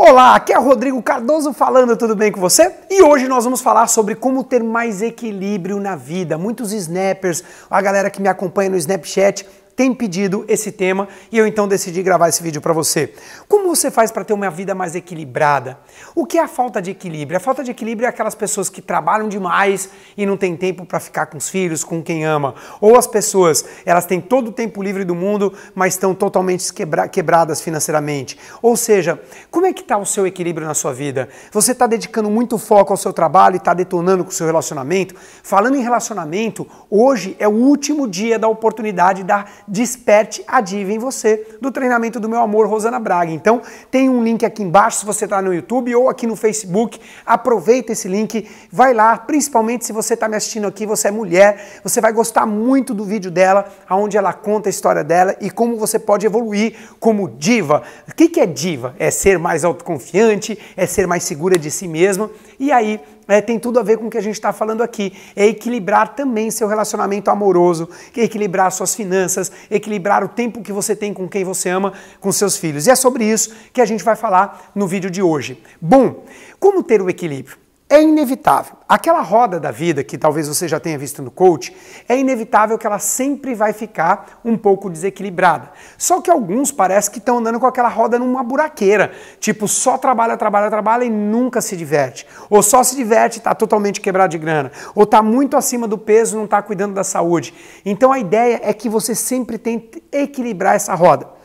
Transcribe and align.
Olá, 0.00 0.36
aqui 0.36 0.52
é 0.52 0.58
o 0.58 0.62
Rodrigo 0.62 1.02
Cardoso 1.02 1.52
falando, 1.52 1.96
tudo 1.96 2.14
bem 2.14 2.30
com 2.30 2.40
você? 2.40 2.72
E 2.88 3.02
hoje 3.02 3.26
nós 3.26 3.42
vamos 3.42 3.60
falar 3.60 3.88
sobre 3.88 4.14
como 4.14 4.44
ter 4.44 4.62
mais 4.62 5.02
equilíbrio 5.02 5.80
na 5.80 5.96
vida. 5.96 6.38
Muitos 6.38 6.72
snappers, 6.72 7.42
a 7.68 7.82
galera 7.82 8.08
que 8.08 8.22
me 8.22 8.28
acompanha 8.28 8.70
no 8.70 8.76
Snapchat, 8.76 9.44
tem 9.78 9.94
pedido 9.94 10.44
esse 10.48 10.72
tema 10.72 11.06
e 11.30 11.38
eu 11.38 11.46
então 11.46 11.68
decidi 11.68 12.02
gravar 12.02 12.28
esse 12.28 12.42
vídeo 12.42 12.60
para 12.60 12.72
você. 12.72 13.14
Como 13.46 13.68
você 13.68 13.92
faz 13.92 14.10
para 14.10 14.24
ter 14.24 14.32
uma 14.32 14.50
vida 14.50 14.74
mais 14.74 14.96
equilibrada? 14.96 15.78
O 16.16 16.26
que 16.26 16.36
é 16.36 16.42
a 16.42 16.48
falta 16.48 16.82
de 16.82 16.90
equilíbrio? 16.90 17.36
A 17.36 17.40
falta 17.40 17.62
de 17.62 17.70
equilíbrio 17.70 18.06
é 18.06 18.08
aquelas 18.08 18.34
pessoas 18.34 18.68
que 18.68 18.82
trabalham 18.82 19.28
demais 19.28 19.88
e 20.16 20.26
não 20.26 20.36
tem 20.36 20.56
tempo 20.56 20.84
para 20.84 20.98
ficar 20.98 21.26
com 21.26 21.38
os 21.38 21.48
filhos, 21.48 21.84
com 21.84 22.02
quem 22.02 22.24
ama. 22.24 22.56
Ou 22.80 22.98
as 22.98 23.06
pessoas, 23.06 23.64
elas 23.86 24.04
têm 24.04 24.20
todo 24.20 24.48
o 24.48 24.52
tempo 24.52 24.82
livre 24.82 25.04
do 25.04 25.14
mundo, 25.14 25.54
mas 25.76 25.94
estão 25.94 26.12
totalmente 26.12 26.72
quebra 26.72 27.06
quebradas 27.06 27.60
financeiramente. 27.60 28.36
Ou 28.60 28.76
seja, 28.76 29.22
como 29.48 29.64
é 29.64 29.72
que 29.72 29.82
está 29.82 29.96
o 29.96 30.04
seu 30.04 30.26
equilíbrio 30.26 30.66
na 30.66 30.74
sua 30.74 30.92
vida? 30.92 31.28
Você 31.52 31.70
está 31.70 31.86
dedicando 31.86 32.28
muito 32.28 32.58
foco 32.58 32.92
ao 32.92 32.96
seu 32.96 33.12
trabalho 33.12 33.54
e 33.54 33.58
está 33.58 33.74
detonando 33.74 34.24
com 34.24 34.30
o 34.30 34.34
seu 34.34 34.46
relacionamento? 34.46 35.14
Falando 35.40 35.76
em 35.76 35.82
relacionamento, 35.82 36.66
hoje 36.90 37.36
é 37.38 37.46
o 37.46 37.52
último 37.52 38.08
dia 38.08 38.40
da 38.40 38.48
oportunidade 38.48 39.22
da 39.22 39.44
Desperte 39.68 40.42
a 40.46 40.60
Diva 40.60 40.92
em 40.92 40.98
você, 40.98 41.46
do 41.60 41.70
treinamento 41.70 42.18
do 42.18 42.28
meu 42.28 42.40
amor 42.40 42.66
Rosana 42.66 42.98
Braga. 42.98 43.30
Então, 43.30 43.60
tem 43.90 44.08
um 44.08 44.22
link 44.22 44.44
aqui 44.44 44.62
embaixo 44.62 45.00
se 45.00 45.06
você 45.06 45.24
está 45.24 45.42
no 45.42 45.52
YouTube 45.52 45.94
ou 45.94 46.08
aqui 46.08 46.26
no 46.26 46.34
Facebook. 46.34 46.98
Aproveita 47.24 47.92
esse 47.92 48.08
link, 48.08 48.48
vai 48.72 48.94
lá, 48.94 49.16
principalmente 49.16 49.84
se 49.84 49.92
você 49.92 50.14
está 50.14 50.28
me 50.28 50.36
assistindo 50.36 50.66
aqui, 50.66 50.86
você 50.86 51.08
é 51.08 51.10
mulher, 51.10 51.80
você 51.84 52.00
vai 52.00 52.12
gostar 52.12 52.46
muito 52.46 52.94
do 52.94 53.04
vídeo 53.04 53.30
dela, 53.30 53.66
onde 53.90 54.16
ela 54.16 54.32
conta 54.32 54.68
a 54.68 54.70
história 54.70 55.04
dela 55.04 55.36
e 55.40 55.50
como 55.50 55.76
você 55.76 55.98
pode 55.98 56.24
evoluir 56.24 56.74
como 56.98 57.28
diva. 57.28 57.82
O 58.08 58.14
que 58.14 58.40
é 58.40 58.46
diva? 58.46 58.94
É 58.98 59.10
ser 59.10 59.38
mais 59.38 59.64
autoconfiante, 59.64 60.58
é 60.76 60.86
ser 60.86 61.06
mais 61.06 61.24
segura 61.24 61.58
de 61.58 61.70
si 61.70 61.86
mesma. 61.86 62.30
E 62.58 62.72
aí, 62.72 63.00
é, 63.28 63.42
tem 63.42 63.58
tudo 63.58 63.78
a 63.78 63.82
ver 63.82 63.98
com 63.98 64.06
o 64.06 64.10
que 64.10 64.16
a 64.16 64.22
gente 64.22 64.34
está 64.34 64.52
falando 64.52 64.82
aqui. 64.82 65.12
É 65.36 65.46
equilibrar 65.46 66.14
também 66.14 66.50
seu 66.50 66.66
relacionamento 66.66 67.30
amoroso, 67.30 67.88
equilibrar 68.16 68.72
suas 68.72 68.94
finanças, 68.94 69.52
equilibrar 69.70 70.24
o 70.24 70.28
tempo 70.28 70.62
que 70.62 70.72
você 70.72 70.96
tem 70.96 71.12
com 71.12 71.28
quem 71.28 71.44
você 71.44 71.68
ama, 71.68 71.92
com 72.18 72.32
seus 72.32 72.56
filhos. 72.56 72.86
E 72.86 72.90
é 72.90 72.96
sobre 72.96 73.24
isso 73.24 73.54
que 73.72 73.82
a 73.82 73.84
gente 73.84 74.02
vai 74.02 74.16
falar 74.16 74.72
no 74.74 74.86
vídeo 74.86 75.10
de 75.10 75.20
hoje. 75.20 75.62
Bom, 75.80 76.24
como 76.58 76.82
ter 76.82 77.02
o 77.02 77.10
equilíbrio? 77.10 77.67
É 77.90 78.02
inevitável. 78.02 78.76
Aquela 78.86 79.22
roda 79.22 79.58
da 79.58 79.70
vida 79.70 80.04
que 80.04 80.18
talvez 80.18 80.46
você 80.46 80.68
já 80.68 80.78
tenha 80.78 80.98
visto 80.98 81.22
no 81.22 81.30
coach, 81.30 81.74
é 82.06 82.18
inevitável 82.18 82.76
que 82.76 82.86
ela 82.86 82.98
sempre 82.98 83.54
vai 83.54 83.72
ficar 83.72 84.40
um 84.44 84.58
pouco 84.58 84.90
desequilibrada. 84.90 85.70
Só 85.96 86.20
que 86.20 86.30
alguns 86.30 86.70
parece 86.70 87.10
que 87.10 87.16
estão 87.16 87.38
andando 87.38 87.58
com 87.58 87.66
aquela 87.66 87.88
roda 87.88 88.18
numa 88.18 88.42
buraqueira, 88.42 89.12
tipo 89.40 89.66
só 89.66 89.96
trabalha, 89.96 90.36
trabalha, 90.36 90.68
trabalha 90.68 91.04
e 91.04 91.10
nunca 91.10 91.62
se 91.62 91.78
diverte. 91.78 92.26
Ou 92.50 92.62
só 92.62 92.82
se 92.82 92.94
diverte 92.94 93.38
e 93.38 93.40
está 93.40 93.54
totalmente 93.54 94.02
quebrado 94.02 94.32
de 94.32 94.38
grana. 94.38 94.70
Ou 94.94 95.04
está 95.04 95.22
muito 95.22 95.56
acima 95.56 95.88
do 95.88 95.96
peso 95.96 96.36
não 96.36 96.44
está 96.44 96.60
cuidando 96.60 96.92
da 96.92 97.04
saúde. 97.04 97.54
Então 97.86 98.12
a 98.12 98.18
ideia 98.18 98.60
é 98.62 98.74
que 98.74 98.90
você 98.90 99.14
sempre 99.14 99.56
tente 99.56 100.02
equilibrar 100.12 100.76
essa 100.76 100.94
roda. 100.94 101.37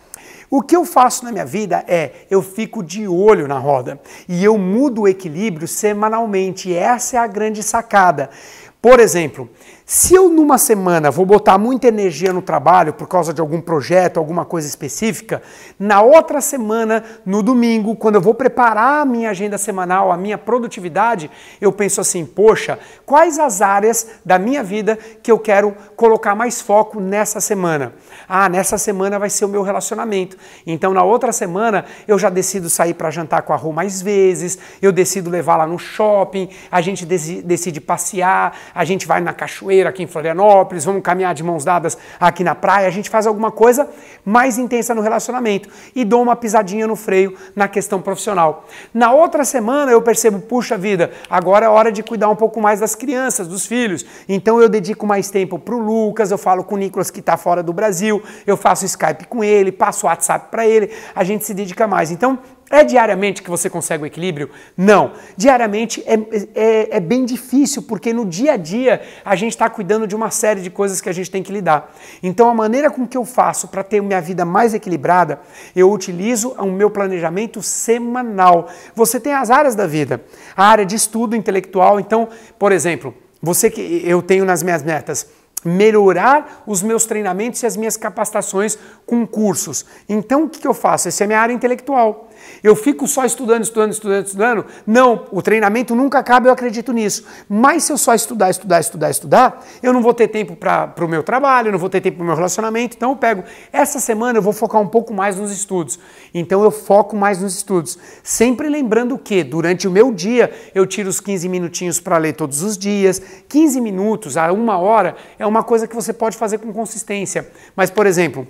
O 0.55 0.61
que 0.61 0.75
eu 0.75 0.85
faço 0.85 1.25
na 1.25 1.31
minha 1.31 1.47
vida 1.47 1.83
é 1.87 2.11
eu 2.29 2.39
fico 2.43 2.83
de 2.83 3.07
olho 3.07 3.47
na 3.47 3.57
roda 3.57 3.99
e 4.29 4.43
eu 4.43 4.55
mudo 4.55 5.01
o 5.01 5.07
equilíbrio 5.07 5.67
semanalmente. 5.67 6.71
Essa 6.71 7.17
é 7.17 7.19
a 7.19 7.25
grande 7.25 7.63
sacada. 7.63 8.29
Por 8.79 8.99
exemplo, 8.99 9.49
se 9.93 10.15
eu 10.15 10.27
numa 10.27 10.57
semana 10.57 11.11
vou 11.11 11.23
botar 11.23 11.55
muita 11.59 11.87
energia 11.87 12.33
no 12.33 12.41
trabalho 12.41 12.93
por 12.93 13.07
causa 13.07 13.31
de 13.31 13.39
algum 13.39 13.61
projeto, 13.61 14.17
alguma 14.17 14.43
coisa 14.43 14.67
específica, 14.67 15.39
na 15.77 16.01
outra 16.01 16.41
semana, 16.41 17.03
no 17.23 17.43
domingo, 17.43 17.95
quando 17.95 18.15
eu 18.15 18.21
vou 18.21 18.33
preparar 18.33 19.03
a 19.03 19.05
minha 19.05 19.29
agenda 19.29 19.55
semanal, 19.55 20.11
a 20.11 20.17
minha 20.17 20.35
produtividade, 20.35 21.29
eu 21.61 21.71
penso 21.71 22.01
assim: 22.01 22.25
poxa, 22.25 22.79
quais 23.05 23.37
as 23.37 23.61
áreas 23.61 24.07
da 24.25 24.39
minha 24.39 24.63
vida 24.63 24.97
que 25.21 25.31
eu 25.31 25.37
quero 25.37 25.75
colocar 25.95 26.33
mais 26.33 26.59
foco 26.59 26.99
nessa 26.99 27.39
semana? 27.39 27.93
Ah, 28.27 28.49
nessa 28.49 28.79
semana 28.79 29.19
vai 29.19 29.29
ser 29.29 29.45
o 29.45 29.47
meu 29.47 29.61
relacionamento. 29.61 30.35
Então, 30.65 30.91
na 30.91 31.03
outra 31.03 31.31
semana, 31.31 31.85
eu 32.07 32.17
já 32.17 32.31
decido 32.31 32.67
sair 32.67 32.95
para 32.95 33.11
jantar 33.11 33.43
com 33.43 33.53
a 33.53 33.55
Rô 33.55 33.71
mais 33.71 34.01
vezes, 34.01 34.57
eu 34.81 34.91
decido 34.91 35.29
levar 35.29 35.55
lá 35.55 35.67
no 35.67 35.77
shopping, 35.77 36.49
a 36.71 36.81
gente 36.81 37.05
decide 37.05 37.79
passear, 37.79 38.57
a 38.73 38.83
gente 38.83 39.05
vai 39.05 39.21
na 39.21 39.33
cachoeira 39.33 39.82
cachoeira 39.83 39.89
aqui 39.89 40.03
em 40.03 40.07
Florianópolis, 40.07 40.85
vamos 40.85 41.01
caminhar 41.01 41.33
de 41.33 41.43
mãos 41.43 41.65
dadas 41.65 41.97
aqui 42.19 42.43
na 42.43 42.55
praia, 42.55 42.87
a 42.87 42.91
gente 42.91 43.09
faz 43.09 43.27
alguma 43.27 43.51
coisa 43.51 43.87
mais 44.23 44.57
intensa 44.57 44.95
no 44.95 45.01
relacionamento 45.01 45.69
e 45.95 46.05
dou 46.05 46.21
uma 46.21 46.35
pisadinha 46.35 46.87
no 46.87 46.95
freio 46.95 47.35
na 47.55 47.67
questão 47.67 48.01
profissional. 48.01 48.65
Na 48.93 49.11
outra 49.11 49.43
semana 49.43 49.91
eu 49.91 50.01
percebo, 50.01 50.39
puxa 50.39 50.77
vida, 50.77 51.11
agora 51.29 51.65
é 51.65 51.69
hora 51.69 51.91
de 51.91 52.01
cuidar 52.01 52.29
um 52.29 52.35
pouco 52.35 52.61
mais 52.61 52.79
das 52.79 52.95
crianças, 52.95 53.47
dos 53.47 53.65
filhos. 53.65 54.05
Então 54.27 54.61
eu 54.61 54.69
dedico 54.69 55.05
mais 55.05 55.29
tempo 55.29 55.59
para 55.59 55.75
o 55.75 55.79
Lucas, 55.79 56.31
eu 56.31 56.37
falo 56.37 56.63
com 56.63 56.75
o 56.75 56.77
Nicolas 56.77 57.11
que 57.11 57.19
está 57.19 57.35
fora 57.35 57.61
do 57.61 57.73
Brasil, 57.73 58.21
eu 58.47 58.55
faço 58.55 58.85
Skype 58.85 59.27
com 59.27 59.43
ele, 59.43 59.71
passo 59.71 60.05
WhatsApp 60.05 60.47
para 60.49 60.65
ele, 60.65 60.91
a 61.15 61.23
gente 61.23 61.45
se 61.45 61.53
dedica 61.53 61.87
mais. 61.87 62.11
Então 62.11 62.39
é 62.75 62.83
diariamente 62.83 63.41
que 63.41 63.49
você 63.49 63.69
consegue 63.69 64.03
o 64.03 64.05
equilíbrio? 64.05 64.49
Não. 64.75 65.13
Diariamente 65.37 66.03
é, 66.05 66.13
é, 66.55 66.97
é 66.97 66.99
bem 66.99 67.25
difícil, 67.25 67.83
porque 67.83 68.11
no 68.11 68.25
dia 68.25 68.53
a 68.53 68.57
dia 68.57 69.01
a 69.23 69.35
gente 69.35 69.51
está 69.51 69.69
cuidando 69.69 70.07
de 70.07 70.15
uma 70.15 70.29
série 70.29 70.61
de 70.61 70.69
coisas 70.69 70.99
que 70.99 71.09
a 71.09 71.13
gente 71.13 71.29
tem 71.29 71.43
que 71.43 71.51
lidar. 71.51 71.93
Então, 72.21 72.49
a 72.49 72.53
maneira 72.53 72.89
com 72.89 73.07
que 73.07 73.17
eu 73.17 73.25
faço 73.25 73.67
para 73.67 73.83
ter 73.83 74.01
minha 74.01 74.21
vida 74.21 74.45
mais 74.45 74.73
equilibrada, 74.73 75.39
eu 75.75 75.91
utilizo 75.91 76.49
o 76.57 76.71
meu 76.71 76.89
planejamento 76.89 77.61
semanal. 77.61 78.67
Você 78.95 79.19
tem 79.19 79.33
as 79.33 79.49
áreas 79.49 79.75
da 79.75 79.87
vida, 79.87 80.23
a 80.55 80.65
área 80.65 80.85
de 80.85 80.95
estudo 80.95 81.35
intelectual. 81.35 81.99
Então, 81.99 82.27
por 82.57 82.71
exemplo, 82.71 83.13
você 83.41 83.69
que 83.69 84.01
eu 84.05 84.21
tenho 84.21 84.45
nas 84.45 84.63
minhas 84.63 84.83
metas 84.83 85.27
melhorar 85.65 86.63
os 86.67 86.81
meus 86.81 87.05
treinamentos 87.05 87.63
e 87.63 87.65
as 87.65 87.77
minhas 87.77 87.95
capacitações 87.95 88.77
com 89.05 89.25
cursos. 89.25 89.85
Então, 90.07 90.43
o 90.43 90.49
que 90.49 90.67
eu 90.67 90.73
faço? 90.73 91.07
Essa 91.07 91.23
é 91.23 91.25
a 91.25 91.27
minha 91.27 91.39
área 91.39 91.53
intelectual. 91.53 92.29
Eu 92.63 92.75
fico 92.75 93.07
só 93.07 93.25
estudando, 93.25 93.63
estudando, 93.63 93.91
estudando, 93.91 94.25
estudando? 94.25 94.65
Não, 94.85 95.25
o 95.31 95.41
treinamento 95.41 95.95
nunca 95.95 96.19
acaba, 96.19 96.47
eu 96.47 96.53
acredito 96.53 96.93
nisso. 96.93 97.25
Mas 97.49 97.83
se 97.83 97.91
eu 97.91 97.97
só 97.97 98.13
estudar, 98.13 98.49
estudar, 98.49 98.79
estudar, 98.79 99.09
estudar, 99.09 99.65
eu 99.81 99.91
não 99.91 100.01
vou 100.01 100.13
ter 100.13 100.27
tempo 100.27 100.55
para 100.55 100.93
o 101.01 101.07
meu 101.07 101.23
trabalho, 101.23 101.71
não 101.71 101.79
vou 101.79 101.89
ter 101.89 102.01
tempo 102.01 102.17
para 102.17 102.23
o 102.23 102.27
meu 102.27 102.35
relacionamento. 102.35 102.95
Então 102.95 103.11
eu 103.11 103.15
pego, 103.15 103.43
essa 103.71 103.99
semana 103.99 104.37
eu 104.37 104.41
vou 104.41 104.53
focar 104.53 104.81
um 104.81 104.87
pouco 104.87 105.13
mais 105.13 105.35
nos 105.35 105.51
estudos. 105.51 105.99
Então 106.33 106.63
eu 106.63 106.71
foco 106.71 107.15
mais 107.15 107.41
nos 107.41 107.55
estudos. 107.55 107.97
Sempre 108.23 108.69
lembrando 108.69 109.17
que 109.17 109.43
durante 109.43 109.87
o 109.87 109.91
meu 109.91 110.13
dia 110.13 110.51
eu 110.73 110.85
tiro 110.85 111.09
os 111.09 111.19
15 111.19 111.47
minutinhos 111.49 111.99
para 111.99 112.17
ler 112.17 112.33
todos 112.33 112.61
os 112.61 112.77
dias. 112.77 113.21
15 113.49 113.81
minutos 113.81 114.37
a 114.37 114.51
uma 114.51 114.77
hora 114.77 115.15
é 115.37 115.45
uma 115.45 115.63
coisa 115.63 115.87
que 115.87 115.95
você 115.95 116.13
pode 116.13 116.37
fazer 116.37 116.59
com 116.59 116.71
consistência. 116.71 117.51
Mas, 117.75 117.89
por 117.89 118.05
exemplo, 118.05 118.47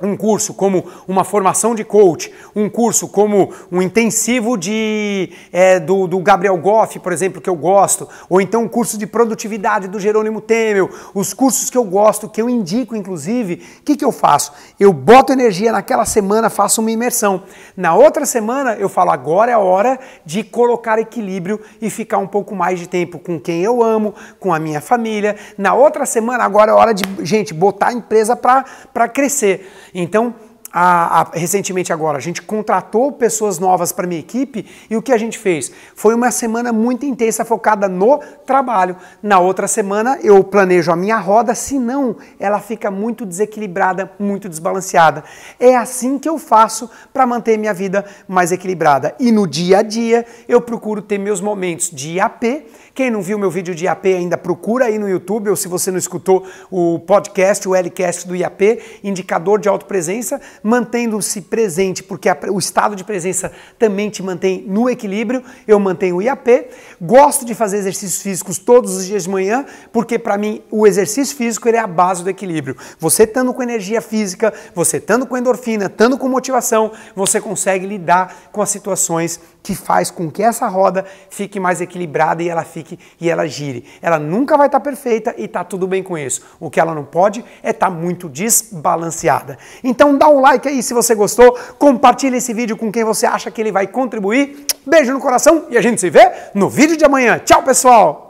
um 0.00 0.16
curso 0.16 0.52
como 0.52 0.84
uma 1.06 1.22
formação 1.22 1.74
de 1.74 1.84
coach, 1.84 2.32
um 2.56 2.68
curso 2.68 3.06
como 3.06 3.52
um 3.70 3.80
intensivo 3.80 4.56
de, 4.56 5.30
é, 5.52 5.78
do, 5.78 6.06
do, 6.08 6.18
Gabriel 6.18 6.56
Goff, 6.56 6.98
por 6.98 7.12
exemplo, 7.12 7.40
que 7.40 7.48
eu 7.48 7.54
gosto, 7.54 8.08
ou 8.28 8.40
então 8.40 8.64
um 8.64 8.68
curso 8.68 8.98
de 8.98 9.06
produtividade 9.06 9.86
do 9.86 10.00
Jerônimo 10.00 10.40
Temel, 10.40 10.90
os 11.14 11.32
cursos 11.32 11.70
que 11.70 11.78
eu 11.78 11.84
gosto, 11.84 12.28
que 12.28 12.42
eu 12.42 12.50
indico, 12.50 12.96
inclusive, 12.96 13.62
o 13.78 13.82
que, 13.82 13.96
que 13.96 14.04
eu 14.04 14.10
faço? 14.10 14.52
Eu 14.78 14.92
boto 14.92 15.32
energia 15.32 15.70
naquela 15.70 16.04
semana, 16.04 16.50
faço 16.50 16.80
uma 16.80 16.90
imersão. 16.90 17.44
Na 17.76 17.94
outra 17.94 18.26
semana, 18.26 18.74
eu 18.74 18.88
falo, 18.88 19.10
agora 19.10 19.52
é 19.52 19.54
a 19.54 19.58
hora 19.58 19.98
de 20.24 20.42
colocar 20.42 20.98
equilíbrio 20.98 21.60
e 21.80 21.88
ficar 21.88 22.18
um 22.18 22.26
pouco 22.26 22.54
mais 22.54 22.80
de 22.80 22.88
tempo 22.88 23.18
com 23.18 23.38
quem 23.38 23.62
eu 23.62 23.82
amo, 23.82 24.14
com 24.40 24.52
a 24.52 24.58
minha 24.58 24.80
família. 24.80 25.36
Na 25.56 25.74
outra 25.74 26.06
semana, 26.06 26.44
agora 26.44 26.72
é 26.72 26.74
a 26.74 26.76
hora 26.76 26.92
de, 26.92 27.04
gente, 27.24 27.54
botar 27.54 27.88
a 27.88 27.92
empresa 27.92 28.34
para 28.34 29.08
crescer. 29.08 29.70
Então, 29.94 30.34
a, 30.72 31.20
a, 31.20 31.30
recentemente 31.34 31.92
agora, 31.92 32.16
a 32.16 32.20
gente 32.20 32.40
contratou 32.40 33.12
pessoas 33.12 33.58
novas 33.58 33.92
para 33.92 34.06
minha 34.06 34.20
equipe 34.20 34.64
e 34.88 34.96
o 34.96 35.02
que 35.02 35.12
a 35.12 35.18
gente 35.18 35.38
fez? 35.38 35.70
Foi 35.94 36.14
uma 36.14 36.30
semana 36.30 36.72
muito 36.72 37.04
intensa 37.04 37.44
focada 37.44 37.88
no 37.88 38.18
trabalho. 38.46 38.96
Na 39.22 39.38
outra 39.38 39.68
semana 39.68 40.18
eu 40.22 40.42
planejo 40.42 40.90
a 40.90 40.96
minha 40.96 41.18
roda, 41.18 41.54
senão 41.54 42.16
ela 42.40 42.58
fica 42.58 42.90
muito 42.90 43.26
desequilibrada, 43.26 44.10
muito 44.18 44.48
desbalanceada. 44.48 45.22
É 45.60 45.76
assim 45.76 46.18
que 46.18 46.28
eu 46.28 46.38
faço 46.38 46.88
para 47.12 47.26
manter 47.26 47.58
minha 47.58 47.74
vida 47.74 48.04
mais 48.26 48.50
equilibrada. 48.50 49.14
E 49.20 49.30
no 49.30 49.46
dia 49.46 49.78
a 49.78 49.82
dia 49.82 50.24
eu 50.48 50.60
procuro 50.60 51.02
ter 51.02 51.18
meus 51.18 51.40
momentos 51.40 51.90
de 51.90 52.14
IAP. 52.14 52.66
Quem 52.94 53.10
não 53.10 53.22
viu 53.22 53.38
meu 53.38 53.50
vídeo 53.50 53.74
de 53.74 53.84
IAP 53.84 54.06
ainda 54.06 54.38
procura 54.38 54.86
aí 54.86 54.98
no 54.98 55.08
YouTube, 55.08 55.50
ou 55.50 55.56
se 55.56 55.68
você 55.68 55.90
não 55.90 55.98
escutou 55.98 56.46
o 56.70 56.98
podcast, 57.00 57.68
o 57.68 57.74
LCast 57.74 58.26
do 58.26 58.36
IAP, 58.36 59.00
indicador 59.02 59.58
de 59.58 59.68
autopresença, 59.68 60.40
mantendo-se 60.62 61.40
presente, 61.42 62.02
porque 62.02 62.28
a, 62.28 62.38
o 62.50 62.58
estado 62.58 62.94
de 62.94 63.04
presença 63.04 63.52
também 63.78 64.10
te 64.10 64.22
mantém 64.22 64.64
no 64.66 64.88
equilíbrio. 64.88 65.42
Eu 65.66 65.80
mantenho 65.80 66.16
o 66.16 66.22
IAP. 66.22 66.68
Gosto 67.00 67.44
de 67.44 67.54
fazer 67.54 67.78
exercícios 67.78 68.22
físicos 68.22 68.58
todos 68.58 68.96
os 68.96 69.06
dias 69.06 69.24
de 69.24 69.30
manhã, 69.30 69.64
porque 69.92 70.18
para 70.18 70.38
mim 70.38 70.62
o 70.70 70.86
exercício 70.86 71.36
físico 71.36 71.68
é 71.68 71.78
a 71.78 71.86
base 71.86 72.22
do 72.22 72.30
equilíbrio. 72.30 72.76
Você 72.98 73.24
estando 73.24 73.52
com 73.52 73.62
energia 73.62 74.00
física, 74.00 74.52
você 74.74 74.98
estando 74.98 75.26
com 75.26 75.36
endorfina, 75.36 75.86
estando 75.86 76.16
com 76.18 76.28
motivação, 76.28 76.92
você 77.14 77.40
consegue 77.40 77.86
lidar 77.86 78.50
com 78.52 78.62
as 78.62 78.70
situações 78.70 79.40
que 79.62 79.74
faz 79.74 80.10
com 80.10 80.30
que 80.30 80.42
essa 80.42 80.66
roda 80.66 81.04
fique 81.30 81.60
mais 81.60 81.80
equilibrada 81.80 82.42
e 82.42 82.48
ela 82.48 82.64
fique 82.64 82.98
e 83.20 83.30
ela 83.30 83.46
gire. 83.46 83.84
Ela 84.00 84.18
nunca 84.18 84.56
vai 84.56 84.66
estar 84.66 84.80
tá 84.80 84.84
perfeita 84.84 85.34
e 85.38 85.46
tá 85.46 85.62
tudo 85.62 85.86
bem 85.86 86.02
com 86.02 86.18
isso. 86.18 86.42
O 86.58 86.70
que 86.70 86.80
ela 86.80 86.94
não 86.94 87.04
pode 87.04 87.44
é 87.62 87.70
estar 87.70 87.88
tá 87.88 87.92
muito 87.92 88.28
desbalanceada. 88.28 89.58
Então 89.84 90.16
dá 90.16 90.28
um 90.28 90.40
like 90.40 90.68
aí 90.68 90.82
se 90.82 90.92
você 90.92 91.14
gostou, 91.14 91.56
compartilha 91.78 92.36
esse 92.36 92.52
vídeo 92.52 92.76
com 92.76 92.90
quem 92.90 93.04
você 93.04 93.26
acha 93.26 93.50
que 93.50 93.60
ele 93.60 93.72
vai 93.72 93.86
contribuir. 93.86 94.66
Beijo 94.84 95.12
no 95.12 95.20
coração 95.20 95.66
e 95.70 95.78
a 95.78 95.80
gente 95.80 96.00
se 96.00 96.10
vê 96.10 96.30
no 96.54 96.68
vídeo 96.68 96.96
de 96.96 97.04
amanhã. 97.04 97.38
Tchau, 97.38 97.62
pessoal. 97.62 98.20